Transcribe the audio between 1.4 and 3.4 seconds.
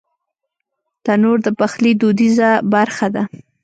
د پخلي دودیزه برخه ده